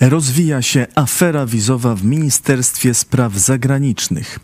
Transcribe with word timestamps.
Rozwija 0.00 0.62
się 0.62 0.86
afera 0.94 1.46
wizowa 1.46 1.94
w 1.94 2.04
Ministerstwie 2.04 2.94
Spraw 2.94 3.34
Zagranicznych. 3.38 4.38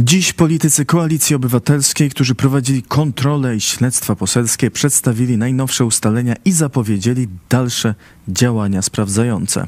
Dziś 0.00 0.32
politycy 0.32 0.84
Koalicji 0.84 1.36
Obywatelskiej, 1.36 2.10
którzy 2.10 2.34
prowadzili 2.34 2.82
kontrolę 2.82 3.56
i 3.56 3.60
śledztwa 3.60 4.16
poselskie, 4.16 4.70
przedstawili 4.70 5.38
najnowsze 5.38 5.84
ustalenia 5.84 6.34
i 6.44 6.52
zapowiedzieli 6.52 7.28
dalsze 7.48 7.94
działania 8.28 8.82
sprawdzające. 8.82 9.66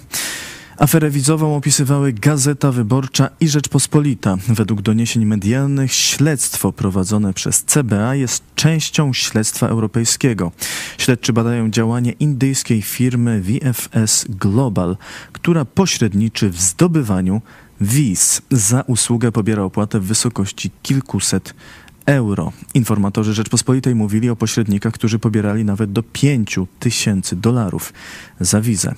Aferę 0.82 1.10
wizową 1.10 1.56
opisywały 1.56 2.12
Gazeta 2.12 2.72
Wyborcza 2.72 3.28
i 3.40 3.48
Rzeczpospolita. 3.48 4.36
Według 4.48 4.82
doniesień 4.82 5.24
medialnych 5.24 5.92
śledztwo 5.92 6.72
prowadzone 6.72 7.34
przez 7.34 7.64
CBA 7.64 8.14
jest 8.14 8.42
częścią 8.54 9.12
śledztwa 9.12 9.68
europejskiego. 9.68 10.52
Śledczy 10.98 11.32
badają 11.32 11.70
działanie 11.70 12.12
indyjskiej 12.12 12.82
firmy 12.82 13.42
VFS 13.42 14.26
Global, 14.28 14.96
która 15.32 15.64
pośredniczy 15.64 16.50
w 16.50 16.60
zdobywaniu 16.60 17.42
wiz. 17.80 18.42
Za 18.50 18.84
usługę 18.86 19.32
pobiera 19.32 19.62
opłatę 19.62 20.00
w 20.00 20.04
wysokości 20.04 20.70
kilkuset 20.82 21.54
euro. 22.06 22.52
Informatorzy 22.74 23.34
Rzeczpospolitej 23.34 23.94
mówili 23.94 24.30
o 24.30 24.36
pośrednikach, 24.36 24.92
którzy 24.92 25.18
pobierali 25.18 25.64
nawet 25.64 25.92
do 25.92 26.02
5 26.02 26.58
tysięcy 26.80 27.36
dolarów 27.36 27.92
za 28.40 28.60
wizę. 28.60 28.94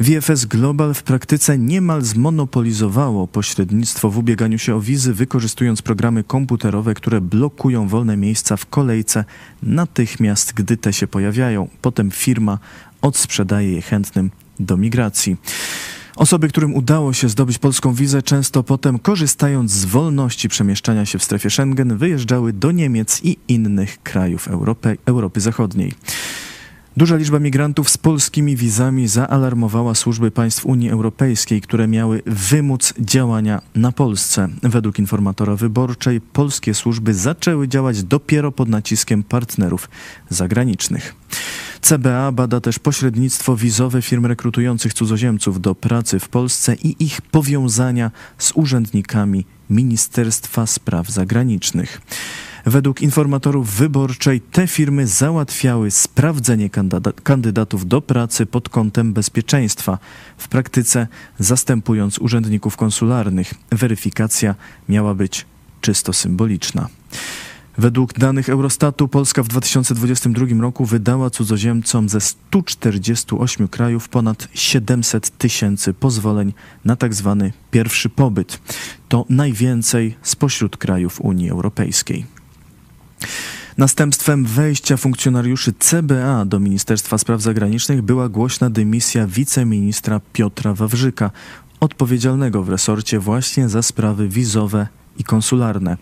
VFS 0.00 0.44
Global 0.44 0.94
w 0.94 1.02
praktyce 1.02 1.58
niemal 1.58 2.02
zmonopolizowało 2.02 3.28
pośrednictwo 3.28 4.10
w 4.10 4.18
ubieganiu 4.18 4.58
się 4.58 4.74
o 4.74 4.80
wizy, 4.80 5.14
wykorzystując 5.14 5.82
programy 5.82 6.24
komputerowe, 6.24 6.94
które 6.94 7.20
blokują 7.20 7.88
wolne 7.88 8.16
miejsca 8.16 8.56
w 8.56 8.66
kolejce 8.66 9.24
natychmiast, 9.62 10.52
gdy 10.52 10.76
te 10.76 10.92
się 10.92 11.06
pojawiają. 11.06 11.68
Potem 11.82 12.10
firma 12.10 12.58
odsprzedaje 13.02 13.72
je 13.72 13.82
chętnym 13.82 14.30
do 14.60 14.76
migracji. 14.76 15.36
Osoby, 16.16 16.48
którym 16.48 16.74
udało 16.74 17.12
się 17.12 17.28
zdobyć 17.28 17.58
polską 17.58 17.94
wizę, 17.94 18.22
często 18.22 18.62
potem, 18.62 18.98
korzystając 18.98 19.70
z 19.72 19.84
wolności 19.84 20.48
przemieszczania 20.48 21.06
się 21.06 21.18
w 21.18 21.24
strefie 21.24 21.50
Schengen, 21.50 21.96
wyjeżdżały 21.96 22.52
do 22.52 22.72
Niemiec 22.72 23.20
i 23.24 23.36
innych 23.48 24.02
krajów 24.02 24.48
Europy, 24.48 24.96
Europy 25.06 25.40
Zachodniej. 25.40 25.92
Duża 26.96 27.16
liczba 27.16 27.38
migrantów 27.38 27.90
z 27.90 27.98
polskimi 27.98 28.56
wizami 28.56 29.08
zaalarmowała 29.08 29.94
służby 29.94 30.30
państw 30.30 30.66
Unii 30.66 30.90
Europejskiej, 30.90 31.60
które 31.60 31.88
miały 31.88 32.22
wymóc 32.26 32.94
działania 32.98 33.62
na 33.74 33.92
Polsce. 33.92 34.48
Według 34.62 34.98
informatora 34.98 35.56
wyborczej 35.56 36.20
polskie 36.20 36.74
służby 36.74 37.14
zaczęły 37.14 37.68
działać 37.68 38.02
dopiero 38.02 38.52
pod 38.52 38.68
naciskiem 38.68 39.22
partnerów 39.22 39.90
zagranicznych. 40.28 41.14
CBA 41.80 42.32
bada 42.32 42.60
też 42.60 42.78
pośrednictwo 42.78 43.56
wizowe 43.56 44.02
firm 44.02 44.26
rekrutujących 44.26 44.94
cudzoziemców 44.94 45.60
do 45.60 45.74
pracy 45.74 46.18
w 46.18 46.28
Polsce 46.28 46.74
i 46.74 47.04
ich 47.04 47.22
powiązania 47.22 48.10
z 48.38 48.52
urzędnikami 48.54 49.44
Ministerstwa 49.70 50.66
Spraw 50.66 51.08
Zagranicznych. 51.08 52.00
Według 52.66 53.02
informatorów 53.02 53.70
wyborczej 53.70 54.40
te 54.40 54.66
firmy 54.66 55.06
załatwiały 55.06 55.90
sprawdzenie 55.90 56.70
kandydatów 57.22 57.88
do 57.88 58.02
pracy 58.02 58.46
pod 58.46 58.68
kątem 58.68 59.12
bezpieczeństwa, 59.12 59.98
w 60.38 60.48
praktyce 60.48 61.06
zastępując 61.38 62.18
urzędników 62.18 62.76
konsularnych. 62.76 63.54
Weryfikacja 63.70 64.54
miała 64.88 65.14
być 65.14 65.46
czysto 65.80 66.12
symboliczna. 66.12 66.88
Według 67.78 68.12
danych 68.12 68.48
Eurostatu 68.48 69.08
Polska 69.08 69.42
w 69.42 69.48
2022 69.48 70.46
roku 70.60 70.84
wydała 70.84 71.30
cudzoziemcom 71.30 72.08
ze 72.08 72.20
148 72.20 73.68
krajów 73.68 74.08
ponad 74.08 74.48
700 74.54 75.38
tysięcy 75.38 75.94
pozwoleń 75.94 76.52
na 76.84 76.96
tzw. 76.96 77.36
Tak 77.40 77.52
pierwszy 77.70 78.08
pobyt. 78.08 78.60
To 79.08 79.24
najwięcej 79.28 80.16
spośród 80.22 80.76
krajów 80.76 81.20
Unii 81.20 81.50
Europejskiej. 81.50 82.34
Następstwem 83.78 84.44
wejścia 84.44 84.96
funkcjonariuszy 84.96 85.72
CBA 85.78 86.44
do 86.44 86.60
Ministerstwa 86.60 87.18
Spraw 87.18 87.40
Zagranicznych 87.40 88.02
była 88.02 88.28
głośna 88.28 88.70
dymisja 88.70 89.26
wiceministra 89.26 90.20
Piotra 90.32 90.74
Wawrzyka, 90.74 91.30
odpowiedzialnego 91.80 92.62
w 92.62 92.68
resorcie 92.68 93.18
właśnie 93.18 93.68
za 93.68 93.82
sprawy 93.82 94.28
wizowe 94.28 94.88
i 95.18 95.24
konsularne 95.24 95.96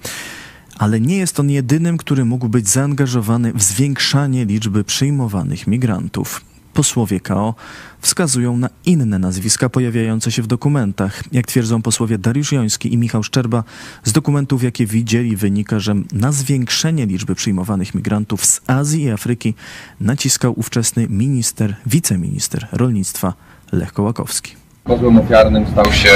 ale 0.78 1.00
nie 1.00 1.16
jest 1.16 1.41
on 1.41 1.50
jedynym, 1.50 1.97
który 1.97 2.25
mógł 2.25 2.49
być 2.49 2.69
zaangażowany 2.69 3.53
w 3.53 3.62
zwiększanie 3.62 4.44
liczby 4.44 4.84
przyjmowanych 4.84 5.66
migrantów. 5.66 6.52
Posłowie 6.75 7.21
KO 7.21 7.55
wskazują 8.00 8.56
na 8.56 8.69
inne 8.87 9.19
nazwiska 9.19 9.69
pojawiające 9.69 10.33
się 10.33 10.43
w 10.43 10.47
dokumentach. 10.47 11.22
Jak 11.33 11.47
twierdzą 11.47 11.83
posłowie 11.83 12.19
Dariusz 12.19 12.53
Joński 12.53 12.94
i 12.94 12.99
Michał 12.99 13.22
Szczerba, 13.22 13.65
z 14.05 14.12
dokumentów, 14.12 14.62
jakie 14.62 14.87
widzieli, 14.87 15.37
wynika, 15.37 15.81
że 15.81 15.94
na 16.12 16.33
zwiększenie 16.33 17.06
liczby 17.06 17.34
przyjmowanych 17.34 17.94
migrantów 17.94 18.47
z 18.47 18.60
Azji 18.66 19.03
i 19.03 19.10
Afryki 19.10 19.55
naciskał 20.00 20.55
ówczesny 20.56 21.06
minister, 21.09 21.77
wiceminister 21.87 22.66
rolnictwa 22.72 23.34
Lech 23.72 23.93
Kołakowski. 23.93 24.56
Kozłem 24.84 25.19
ofiarnym 25.19 25.66
stał 25.72 25.93
się 25.93 26.10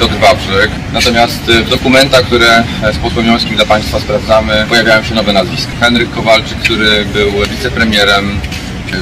Piotr 0.00 0.14
Wawrzyk. 0.20 0.70
Natomiast 0.92 1.48
y, 1.48 1.64
w 1.64 1.70
dokumentach, 1.70 2.24
które 2.24 2.64
z 2.92 2.96
posłem 2.96 3.26
dla 3.56 3.66
Państwa 3.66 4.00
sprawdzamy, 4.00 4.66
pojawiają 4.68 5.02
się 5.02 5.14
nowe 5.14 5.32
nazwiska. 5.32 5.72
Henryk 5.80 6.10
Kowalczyk, 6.10 6.58
który 6.58 7.04
był 7.04 7.30
wicepremierem 7.50 8.40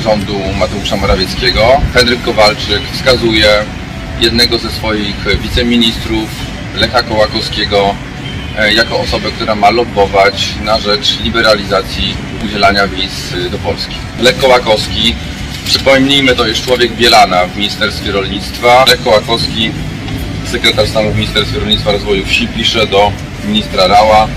rządu 0.02 0.40
Mateusza 0.58 0.96
Morawieckiego. 0.96 1.80
Henryk 1.94 2.22
Kowalczyk 2.22 2.82
wskazuje 2.92 3.48
jednego 4.20 4.58
ze 4.58 4.70
swoich 4.70 5.38
wiceministrów, 5.42 6.28
Lecha 6.76 7.02
Kołakowskiego, 7.02 7.94
e, 8.58 8.72
jako 8.72 9.00
osobę, 9.00 9.30
która 9.30 9.54
ma 9.54 9.70
lobbować 9.70 10.48
na 10.64 10.78
rzecz 10.78 11.20
liberalizacji 11.20 12.14
udzielania 12.44 12.88
wiz 12.88 13.34
do 13.50 13.58
Polski. 13.58 13.96
Lech 14.20 14.38
Kołakowski 14.38 15.14
Przypomnijmy, 15.66 16.34
to 16.34 16.46
jest 16.46 16.64
człowiek 16.64 16.92
Bielana 16.92 17.46
w 17.46 17.56
Ministerstwie 17.56 18.12
Rolnictwa. 18.12 18.84
Lech 18.88 19.02
Kołakowski, 19.02 19.70
sekretarz 20.52 20.88
stanu 20.88 21.10
w 21.12 21.16
Ministerstwie 21.16 21.58
Rolnictwa 21.58 21.90
i 21.90 21.92
Rozwoju 21.92 22.26
Wsi, 22.26 22.48
pisze 22.48 22.86
do 22.86 23.12
ministra 23.44 23.86
Rała. 23.86 24.28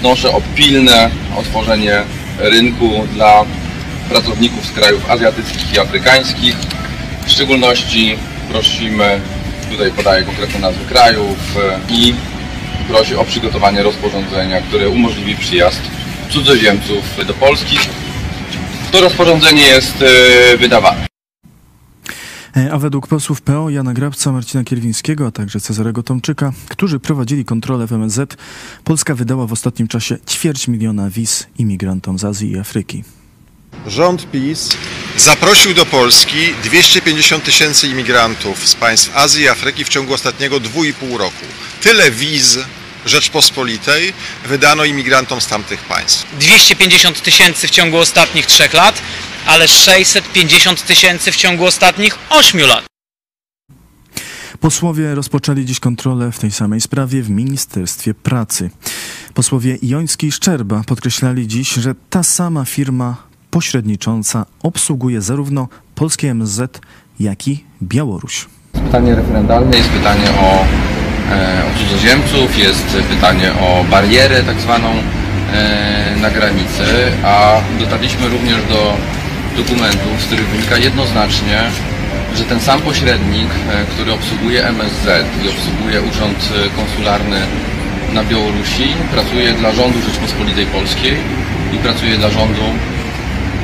Wnoszę 0.00 0.30
o 0.30 0.40
pilne 0.54 1.10
otworzenie 1.36 2.02
rynku 2.38 3.06
dla 3.14 3.44
pracowników 4.08 4.66
z 4.66 4.72
krajów 4.72 5.10
azjatyckich 5.10 5.74
i 5.74 5.78
afrykańskich. 5.78 6.56
W 7.26 7.30
szczególności 7.30 8.16
prosimy, 8.50 9.20
tutaj 9.70 9.92
podaję 9.92 10.24
konkretne 10.24 10.60
nazwy 10.60 10.84
krajów 10.84 11.56
i 11.88 12.14
prosi 12.88 13.16
o 13.16 13.24
przygotowanie 13.24 13.82
rozporządzenia, 13.82 14.60
które 14.60 14.88
umożliwi 14.88 15.36
przyjazd 15.36 15.80
cudzoziemców 16.30 17.26
do 17.26 17.34
Polski 17.34 17.78
to 18.94 19.00
rozporządzenie 19.00 19.62
jest 19.62 20.02
e, 20.02 20.56
wydawane. 20.56 21.06
E, 22.56 22.72
a 22.72 22.78
według 22.78 23.06
posłów 23.06 23.42
PO 23.42 23.70
Jana 23.70 23.94
Grabca, 23.94 24.32
Marcina 24.32 24.64
Kierwińskiego, 24.64 25.26
a 25.26 25.30
także 25.30 25.60
Cezarego 25.60 26.02
Tomczyka, 26.02 26.52
którzy 26.68 27.00
prowadzili 27.00 27.44
kontrolę 27.44 27.86
w 27.86 27.92
MSZ, 27.92 28.36
Polska 28.84 29.14
wydała 29.14 29.46
w 29.46 29.52
ostatnim 29.52 29.88
czasie 29.88 30.18
ćwierć 30.28 30.68
miliona 30.68 31.10
wiz 31.10 31.46
imigrantom 31.58 32.18
z 32.18 32.24
Azji 32.24 32.50
i 32.50 32.58
Afryki. 32.58 33.04
Rząd 33.86 34.30
PiS 34.30 34.68
zaprosił 35.16 35.74
do 35.74 35.86
Polski 35.86 36.36
250 36.64 37.44
tysięcy 37.44 37.88
imigrantów 37.88 38.68
z 38.68 38.74
państw 38.74 39.16
Azji 39.16 39.42
i 39.42 39.48
Afryki 39.48 39.84
w 39.84 39.88
ciągu 39.88 40.14
ostatniego 40.14 40.60
2,5 40.60 41.16
roku. 41.16 41.44
Tyle 41.82 42.10
wiz 42.10 42.58
Rzeczpospolitej 43.06 44.12
wydano 44.44 44.84
imigrantom 44.84 45.40
z 45.40 45.46
tamtych 45.46 45.80
państw. 45.80 46.26
250 46.40 47.22
tysięcy 47.22 47.68
w 47.68 47.70
ciągu 47.70 47.98
ostatnich 47.98 48.46
trzech 48.46 48.74
lat, 48.74 49.02
ale 49.46 49.68
650 49.68 50.86
tysięcy 50.86 51.32
w 51.32 51.36
ciągu 51.36 51.64
ostatnich 51.64 52.18
8 52.30 52.60
lat. 52.60 52.84
Posłowie 54.60 55.14
rozpoczęli 55.14 55.64
dziś 55.64 55.80
kontrolę 55.80 56.32
w 56.32 56.38
tej 56.38 56.50
samej 56.50 56.80
sprawie 56.80 57.22
w 57.22 57.30
Ministerstwie 57.30 58.14
Pracy. 58.14 58.70
Posłowie 59.34 59.78
Joński 59.82 60.26
i 60.26 60.32
Szczerba 60.32 60.82
podkreślali 60.86 61.48
dziś, 61.48 61.72
że 61.74 61.94
ta 62.10 62.22
sama 62.22 62.64
firma 62.64 63.33
pośrednicząca 63.54 64.46
obsługuje 64.62 65.20
zarówno 65.22 65.68
polskie 65.94 66.30
MSZ, 66.30 66.80
jak 67.20 67.48
i 67.48 67.64
Białoruś. 67.82 68.46
Pytanie 68.72 69.14
referendalne 69.14 69.76
jest 69.76 69.88
pytanie 69.88 70.30
o 70.40 70.64
E, 71.30 71.62
o 71.68 71.78
cudzoziemców, 71.78 72.58
jest 72.58 72.86
pytanie 73.10 73.52
o 73.52 73.84
barierę 73.90 74.42
tak 74.42 74.60
zwaną 74.60 74.88
e, 74.88 76.16
na 76.22 76.30
granicy, 76.30 76.84
a 77.24 77.60
dotarliśmy 77.80 78.28
również 78.28 78.56
do 78.68 78.96
dokumentów, 79.56 80.22
z 80.22 80.24
których 80.24 80.48
wynika 80.48 80.76
jednoznacznie, 80.76 81.58
że 82.36 82.44
ten 82.44 82.60
sam 82.60 82.80
pośrednik, 82.80 83.48
e, 83.48 83.84
który 83.84 84.12
obsługuje 84.12 84.66
MSZ 84.66 85.06
i 85.44 85.48
obsługuje 85.48 86.02
Urząd 86.02 86.52
Konsularny 86.76 87.40
na 88.12 88.24
Białorusi, 88.24 88.88
pracuje 89.12 89.52
dla 89.52 89.72
rządu 89.72 89.98
Rzeczpospolitej 90.00 90.66
Polskiej 90.66 91.14
i 91.72 91.78
pracuje 91.78 92.16
dla 92.16 92.30
rządu, 92.30 92.62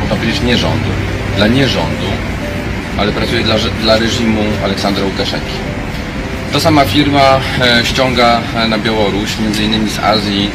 można 0.01 0.17
powiedzieć 0.17 0.43
nie 0.43 0.59
rządu, 0.59 0.91
dla 1.37 1.47
nierządu 1.47 2.07
ale 3.01 3.13
pracuje 3.13 3.43
dla, 3.43 3.55
dla 3.83 3.97
reżimu 3.99 4.41
Aleksandra 4.65 5.05
Łukaszenki. 5.05 5.57
Ta 6.53 6.61
sama 6.61 6.85
firma 6.85 7.41
e, 7.61 7.85
ściąga 7.85 8.41
e, 8.57 8.69
na 8.69 8.79
Białoruś, 8.79 9.39
między 9.39 9.65
innymi 9.65 9.91
z 9.91 9.99
Azji, 9.99 10.51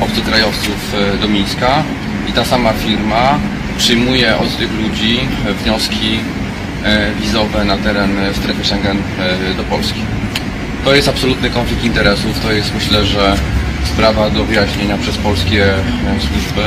obcokrajowców 0.00 0.94
e, 0.94 1.16
do 1.16 1.28
Mińska 1.28 1.82
i 2.28 2.32
ta 2.32 2.44
sama 2.44 2.72
firma 2.72 3.38
przyjmuje 3.78 4.36
od 4.36 4.56
tych 4.56 4.72
ludzi 4.72 5.20
wnioski 5.62 6.18
wizowe 7.20 7.64
na 7.64 7.76
teren 7.76 8.16
strefy 8.34 8.64
Schengen 8.64 8.98
do 9.56 9.62
Polski. 9.62 10.00
To 10.84 10.94
jest 10.94 11.08
absolutny 11.08 11.50
konflikt 11.50 11.84
interesów, 11.84 12.40
to 12.40 12.52
jest 12.52 12.74
myślę, 12.74 13.04
że 13.06 13.36
sprawa 13.84 14.30
do 14.30 14.44
wyjaśnienia 14.44 14.98
przez 14.98 15.16
polskie 15.16 15.66
służby. 16.20 16.62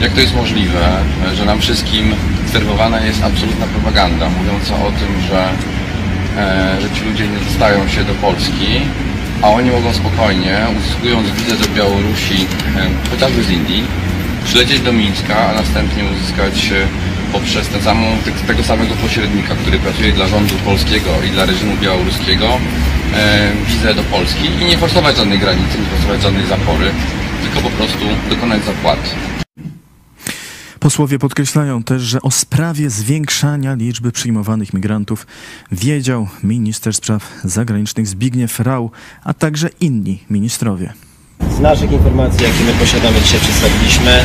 Jak 0.00 0.12
to 0.12 0.20
jest 0.20 0.34
możliwe, 0.34 0.96
że 1.34 1.44
nam 1.44 1.60
wszystkim 1.60 2.14
serwowana 2.52 3.00
jest 3.00 3.22
absolutna 3.22 3.66
propaganda 3.66 4.28
mówiąca 4.28 4.74
o 4.74 4.90
tym, 4.90 5.22
że 5.28 5.48
E, 6.36 6.80
że 6.80 6.90
ci 6.90 7.04
ludzie 7.04 7.28
nie 7.28 7.38
dostają 7.38 7.88
się 7.88 8.04
do 8.04 8.14
Polski, 8.14 8.80
a 9.42 9.48
oni 9.48 9.70
mogą 9.70 9.92
spokojnie, 9.92 10.66
uzyskując 10.78 11.30
wizę 11.30 11.56
do 11.56 11.74
Białorusi, 11.74 12.46
e, 12.76 13.10
chociażby 13.10 13.42
z 13.42 13.50
Indii, 13.50 13.84
przylecieć 14.44 14.80
do 14.80 14.92
Mińska, 14.92 15.36
a 15.48 15.54
następnie 15.54 16.04
uzyskać 16.04 16.70
poprzez 17.32 17.68
ten 17.68 17.82
samą, 17.82 18.06
tego 18.46 18.62
samego 18.62 18.94
pośrednika, 18.94 19.54
który 19.54 19.78
pracuje 19.78 20.12
dla 20.12 20.26
rządu 20.26 20.54
polskiego 20.64 21.10
i 21.26 21.30
dla 21.30 21.44
reżimu 21.44 21.76
białoruskiego, 21.76 22.46
e, 23.14 23.50
wizę 23.66 23.94
do 23.94 24.02
Polski 24.02 24.46
i 24.60 24.64
nie 24.64 24.78
forsować 24.78 25.16
żadnej 25.16 25.38
granicy, 25.38 25.78
nie 25.78 25.86
forsować 25.86 26.22
żadnej 26.22 26.46
zapory, 26.46 26.90
tylko 27.42 27.68
po 27.68 27.76
prostu 27.76 28.04
dokonać 28.30 28.64
zapłaty. 28.64 29.39
Posłowie 30.80 31.18
podkreślają 31.18 31.82
też, 31.82 32.02
że 32.02 32.22
o 32.22 32.30
sprawie 32.30 32.90
zwiększania 32.90 33.74
liczby 33.74 34.12
przyjmowanych 34.12 34.74
migrantów 34.74 35.26
wiedział 35.72 36.28
minister 36.42 36.94
spraw 36.94 37.32
zagranicznych 37.44 38.06
Zbigniew 38.06 38.60
Rau, 38.60 38.90
a 39.24 39.34
także 39.34 39.68
inni 39.80 40.18
ministrowie. 40.30 40.92
Z 41.56 41.60
naszych 41.60 41.92
informacji, 41.92 42.42
jakie 42.42 42.64
my 42.64 42.72
posiadamy, 42.72 43.20
dzisiaj 43.20 43.40
przedstawiliśmy, 43.40 44.10
e, 44.10 44.24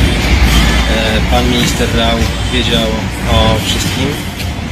pan 1.30 1.50
minister 1.50 1.88
Rau 1.96 2.18
wiedział 2.52 2.88
o 3.32 3.58
wszystkim, 3.66 4.08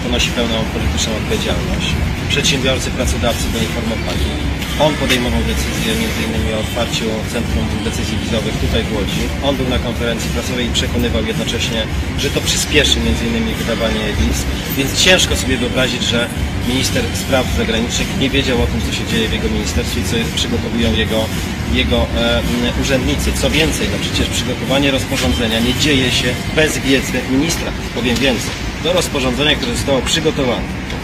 ponosi 0.04 0.30
pełną 0.30 0.54
polityczną 0.74 1.12
odpowiedzialność. 1.16 1.88
Przedsiębiorcy, 2.28 2.90
pracodawcy 2.90 3.44
go 3.52 3.58
informowali. 3.58 4.53
On 4.80 4.94
podejmował 4.94 5.40
decyzję 5.42 5.92
m.in. 5.92 6.54
o 6.54 6.60
otwarciu 6.60 7.04
Centrum 7.32 7.66
Decyzji 7.84 8.18
Wizowych 8.18 8.54
tutaj 8.60 8.82
w 8.84 8.92
Łodzi. 8.92 9.22
On 9.44 9.56
był 9.56 9.68
na 9.68 9.78
konferencji 9.78 10.30
prasowej 10.30 10.66
i 10.66 10.72
przekonywał 10.72 11.24
jednocześnie, 11.24 11.86
że 12.18 12.30
to 12.30 12.40
przyspieszy 12.40 12.98
m.in. 12.98 13.54
wydawanie 13.54 14.04
wiz. 14.20 14.38
Więc 14.76 15.00
ciężko 15.02 15.36
sobie 15.36 15.56
wyobrazić, 15.56 16.02
że 16.02 16.28
minister 16.68 17.04
spraw 17.14 17.56
zagranicznych 17.56 18.08
nie 18.20 18.30
wiedział 18.30 18.62
o 18.62 18.66
tym, 18.66 18.80
co 18.86 18.92
się 18.92 19.04
dzieje 19.06 19.28
w 19.28 19.32
jego 19.32 19.48
ministerstwie 19.48 20.00
i 20.00 20.04
co 20.04 20.16
przygotowują 20.36 20.92
jego, 20.92 21.24
jego 21.74 22.06
e, 22.16 22.42
urzędnicy. 22.82 23.32
Co 23.32 23.50
więcej, 23.50 23.88
no 23.92 23.98
przecież 24.00 24.28
przygotowanie 24.28 24.90
rozporządzenia 24.90 25.60
nie 25.60 25.74
dzieje 25.74 26.10
się 26.10 26.28
bez 26.56 26.78
wiedzy 26.78 27.20
ministra. 27.30 27.70
Powiem 27.94 28.16
więcej. 28.16 28.50
Do 28.84 28.92
rozporządzenia, 28.92 29.54
które 29.54 29.74
zostało 29.74 30.02
przygotowane 30.02 30.62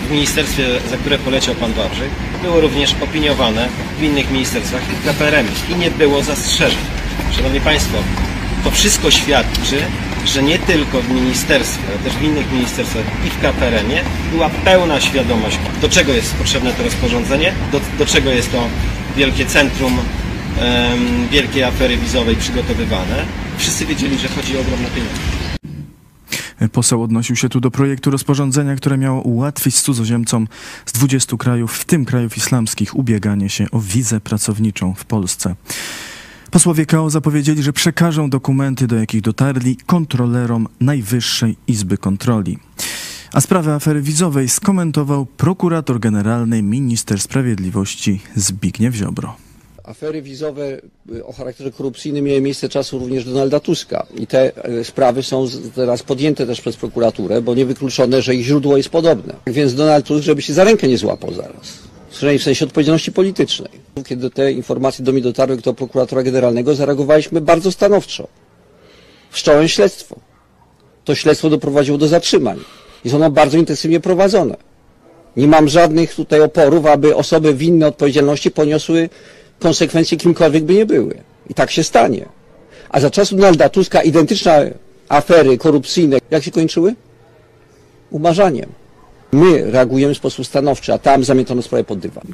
w 0.08 0.10
ministerstwie, 0.10 0.64
za 0.90 0.96
które 0.96 1.18
poleciał 1.18 1.54
pan 1.54 1.72
Wawrzyk, 1.72 2.10
było 2.42 2.60
również 2.60 2.94
opiniowane 3.00 3.68
w 3.98 4.02
innych 4.02 4.30
ministerstwach 4.30 4.82
KPRM 5.04 5.46
i 5.68 5.74
nie 5.74 5.90
było 5.90 6.22
zastrzeżeń. 6.22 6.78
Szanowni 7.36 7.60
Państwo, 7.60 7.98
to 8.64 8.70
wszystko 8.70 9.10
świadczy, 9.10 9.76
że 10.26 10.42
nie 10.42 10.58
tylko 10.58 11.00
w 11.00 11.10
ministerstwie, 11.10 11.82
ale 11.88 11.98
też 11.98 12.12
w 12.12 12.22
innych 12.22 12.52
ministerstwach 12.52 13.04
i 13.26 13.30
w 13.30 13.40
KPRM-ie 13.40 14.00
była 14.32 14.50
pełna 14.50 15.00
świadomość, 15.00 15.58
do 15.80 15.88
czego 15.88 16.12
jest 16.12 16.34
potrzebne 16.34 16.72
to 16.72 16.82
rozporządzenie, 16.82 17.52
do, 17.72 17.80
do 17.98 18.06
czego 18.06 18.30
jest 18.30 18.52
to 18.52 18.64
wielkie 19.16 19.46
centrum 19.46 19.98
um, 19.98 21.28
wielkiej 21.28 21.62
afery 21.62 21.96
wizowej 21.96 22.36
przygotowywane. 22.36 23.24
Wszyscy 23.58 23.86
wiedzieli, 23.86 24.18
że 24.18 24.28
chodzi 24.28 24.56
o 24.56 24.60
ogromne 24.60 24.88
pieniądze. 24.88 25.39
Poseł 26.68 27.02
odnosił 27.02 27.36
się 27.36 27.48
tu 27.48 27.60
do 27.60 27.70
projektu 27.70 28.10
rozporządzenia, 28.10 28.76
które 28.76 28.98
miało 28.98 29.22
ułatwić 29.22 29.80
cudzoziemcom 29.80 30.48
z 30.86 30.92
20 30.92 31.36
krajów, 31.36 31.72
w 31.72 31.84
tym 31.84 32.04
krajów 32.04 32.36
islamskich, 32.36 32.96
ubieganie 32.96 33.48
się 33.48 33.66
o 33.70 33.80
wizę 33.80 34.20
pracowniczą 34.20 34.94
w 34.94 35.04
Polsce. 35.04 35.54
Posłowie 36.50 36.86
KO 36.86 37.10
zapowiedzieli, 37.10 37.62
że 37.62 37.72
przekażą 37.72 38.30
dokumenty, 38.30 38.86
do 38.86 38.96
jakich 38.96 39.20
dotarli, 39.20 39.76
kontrolerom 39.76 40.68
Najwyższej 40.80 41.56
Izby 41.66 41.98
Kontroli. 41.98 42.58
A 43.32 43.40
sprawę 43.40 43.74
afery 43.74 44.02
wizowej 44.02 44.48
skomentował 44.48 45.26
prokurator 45.26 46.00
generalny 46.00 46.62
minister 46.62 47.20
sprawiedliwości 47.20 48.20
Zbigniew 48.36 48.94
Ziobro 48.94 49.49
afery 49.90 50.22
wizowe 50.22 50.80
y, 51.14 51.24
o 51.26 51.32
charakterze 51.32 51.70
korupcyjnym 51.70 52.24
miały 52.24 52.40
miejsce 52.40 52.68
czasu 52.68 52.98
również 52.98 53.24
Donalda 53.24 53.60
Tuska 53.60 54.06
i 54.16 54.26
te 54.26 54.68
y, 54.68 54.84
sprawy 54.84 55.22
są 55.22 55.46
teraz 55.74 56.02
podjęte 56.02 56.46
też 56.46 56.60
przez 56.60 56.76
prokuraturę, 56.76 57.42
bo 57.42 57.54
niewykluczone, 57.54 58.22
że 58.22 58.34
ich 58.34 58.44
źródło 58.44 58.76
jest 58.76 58.88
podobne. 58.88 59.34
Więc 59.46 59.74
Donald 59.74 60.06
Tusk, 60.06 60.24
żeby 60.24 60.42
się 60.42 60.52
za 60.52 60.64
rękę 60.64 60.88
nie 60.88 60.98
złapał 60.98 61.32
zaraz. 61.34 61.78
W 62.10 62.42
sensie 62.42 62.64
odpowiedzialności 62.64 63.12
politycznej. 63.12 63.70
Kiedy 64.06 64.30
te 64.30 64.52
informacje 64.52 65.04
do 65.04 65.12
mnie 65.12 65.22
dotarły 65.22 65.56
do 65.56 65.74
prokuratora 65.74 66.22
generalnego, 66.22 66.74
zareagowaliśmy 66.74 67.40
bardzo 67.40 67.72
stanowczo. 67.72 68.28
Wszcząłem 69.30 69.68
śledztwo. 69.68 70.16
To 71.04 71.14
śledztwo 71.14 71.50
doprowadziło 71.50 71.98
do 71.98 72.08
zatrzymań. 72.08 72.58
Jest 73.04 73.16
ono 73.16 73.30
bardzo 73.30 73.58
intensywnie 73.58 74.00
prowadzone. 74.00 74.56
Nie 75.36 75.46
mam 75.46 75.68
żadnych 75.68 76.14
tutaj 76.14 76.40
oporów, 76.40 76.86
aby 76.86 77.16
osoby 77.16 77.54
winne 77.54 77.86
odpowiedzialności 77.86 78.50
poniosły 78.50 79.08
konsekwencje 79.60 80.16
kimkolwiek 80.18 80.64
by 80.64 80.74
nie 80.74 80.86
były. 80.86 81.14
I 81.48 81.54
tak 81.54 81.70
się 81.70 81.84
stanie. 81.84 82.26
A 82.90 83.00
za 83.00 83.10
czasów 83.10 83.38
Donalda 83.38 83.68
Tuska 83.68 84.02
identyczne 84.02 84.70
afery 85.08 85.58
korupcyjne, 85.58 86.18
jak 86.30 86.44
się 86.44 86.50
kończyły? 86.50 86.94
Umarzaniem. 88.10 88.70
My 89.32 89.70
reagujemy 89.70 90.14
w 90.14 90.16
sposób 90.16 90.46
stanowczy, 90.46 90.92
a 90.92 90.98
tam 90.98 91.24
zamiętono 91.24 91.62
sprawę 91.62 91.84
pod 91.84 91.98
dywan. 91.98 92.24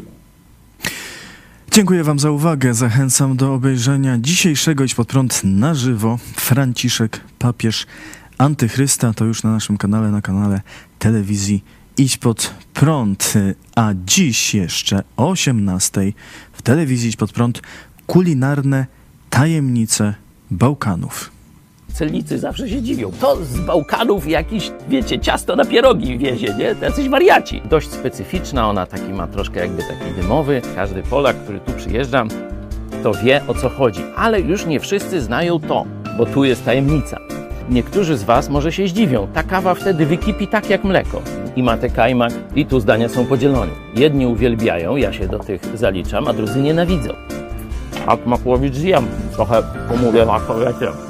Dziękuję 1.71 2.05
Wam 2.05 2.19
za 2.19 2.31
uwagę. 2.31 2.75
Zachęcam 2.75 3.37
do 3.37 3.55
obejrzenia 3.55 4.19
dzisiejszego 4.21 4.85
Idź 4.85 4.95
Pod 4.95 5.09
Prąd 5.09 5.41
na 5.45 5.75
żywo. 5.75 6.19
Franciszek, 6.37 7.21
papież 7.39 7.87
antychrysta, 8.39 9.13
to 9.13 9.25
już 9.25 9.43
na 9.43 9.51
naszym 9.53 9.77
kanale, 9.77 10.11
na 10.11 10.23
kanale 10.23 10.61
telewizji 10.99 11.65
Idź 11.99 12.17
Pod 12.17 12.55
Prąd. 12.75 13.35
A 13.77 13.91
dziś 14.07 14.55
jeszcze 14.55 15.03
o 15.17 15.29
18 15.29 16.13
w 16.53 16.63
telewizji 16.63 17.09
Idź 17.09 17.17
Pod 17.17 17.33
Prąd 17.33 17.63
kulinarne 18.07 18.87
tajemnice 19.31 20.15
Bałkanów. 20.51 21.31
Celnicy 21.93 22.39
zawsze 22.39 22.69
się 22.69 22.83
dziwią. 22.83 23.13
To 23.21 23.45
z 23.45 23.61
Bałkanów 23.61 24.29
jakiś, 24.29 24.71
wiecie, 24.89 25.19
ciasto 25.19 25.57
na 25.57 25.65
pierogi 25.65 26.19
wiezie, 26.19 26.55
nie? 26.59 26.75
Jacyś 26.83 27.09
wariaci. 27.09 27.63
Dość 27.71 27.91
specyficzna, 27.91 28.69
ona 28.71 28.87
taki 28.87 29.13
ma 29.13 29.27
troszkę 29.27 29.61
jakby 29.61 29.83
taki 29.83 30.15
dymowy. 30.17 30.63
Każdy 30.75 31.03
Polak, 31.03 31.37
który 31.45 31.61
tu 31.61 31.73
przyjeżdża, 31.73 32.25
to 33.03 33.15
wie 33.15 33.47
o 33.47 33.55
co 33.55 33.69
chodzi. 33.69 34.01
Ale 34.17 34.41
już 34.41 34.67
nie 34.67 34.81
wszyscy 34.81 35.21
znają 35.23 35.61
to, 35.61 35.87
bo 36.19 36.27
tu 36.27 36.45
jest 36.45 36.65
tajemnica. 36.65 37.21
Niektórzy 37.71 38.17
z 38.17 38.23
Was 38.23 38.49
może 38.49 38.73
się 38.73 38.89
zdziwią. 38.89 39.29
Ta 39.35 39.43
kawa 39.43 39.75
wtedy 39.75 40.07
wykipi 40.07 40.49
tak 40.49 40.71
jak 40.71 40.85
mleko. 40.85 41.23
I 41.57 41.63
ma 41.63 41.77
te 41.77 41.89
kajmak, 41.89 42.33
i 42.57 42.67
tu 42.67 42.81
zdania 42.81 43.09
są 43.09 43.27
podzielone. 43.27 43.73
Jedni 43.95 44.27
uwielbiają, 44.27 44.97
ja 44.97 45.13
się 45.13 45.29
do 45.29 45.39
tych 45.39 45.61
zaliczam, 45.75 46.29
a 46.29 46.33
drudzy 46.33 46.63
nienawidzą. 46.63 47.15
A 48.07 48.17
Makłowicz 48.27 48.75
zjem. 48.75 49.07
Trochę 49.33 49.63
pomówię 49.89 50.27
na 50.27 50.41
wiecie. 50.41 51.06